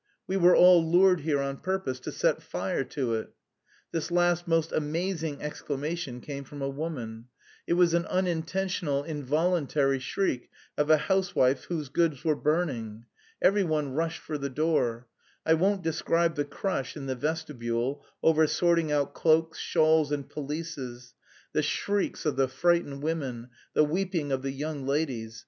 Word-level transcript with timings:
"We 0.25 0.35
were 0.35 0.55
all 0.55 0.83
lured 0.83 1.19
here 1.21 1.39
on 1.41 1.57
purpose 1.57 1.99
to 1.99 2.11
set 2.11 2.41
fire 2.41 2.83
to 2.85 3.13
it!" 3.13 3.33
This 3.91 4.09
last 4.09 4.47
most 4.47 4.71
amazing 4.71 5.43
exclamation 5.43 6.21
came 6.21 6.43
from 6.43 6.59
a 6.59 6.67
woman; 6.67 7.27
it 7.67 7.73
was 7.73 7.93
an 7.93 8.07
unintentional 8.07 9.03
involuntary 9.03 9.99
shriek 9.99 10.49
of 10.75 10.89
a 10.89 10.97
housewife 10.97 11.65
whose 11.65 11.89
goods 11.89 12.25
were 12.25 12.35
burning. 12.35 13.05
Every 13.43 13.63
one 13.63 13.93
rushed 13.93 14.21
for 14.23 14.39
the 14.39 14.49
door. 14.49 15.05
I 15.45 15.53
won't 15.53 15.83
describe 15.83 16.33
the 16.33 16.45
crush 16.45 16.97
in 16.97 17.05
the 17.05 17.13
vestibule 17.13 18.03
over 18.23 18.47
sorting 18.47 18.91
out 18.91 19.13
cloaks, 19.13 19.59
shawls, 19.59 20.11
and 20.11 20.27
pelisses, 20.27 21.13
the 21.53 21.61
shrieks 21.61 22.25
of 22.25 22.37
the 22.37 22.47
frightened 22.47 23.03
women, 23.03 23.49
the 23.75 23.83
weeping 23.83 24.31
of 24.31 24.41
the 24.41 24.49
young 24.51 24.87
ladies. 24.87 25.39